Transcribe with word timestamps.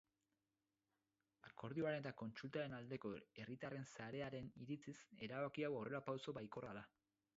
Akordioaren 1.49 1.99
eta 2.01 2.13
kontsultaren 2.21 2.73
aldeko 2.77 3.11
herritarren 3.43 3.85
sarearen 3.93 4.49
iritziz, 4.65 4.99
erabaki 5.29 5.67
hau 5.69 5.75
aurrerapauso 5.83 6.39
baikorra 6.41 6.75
da. 6.81 6.85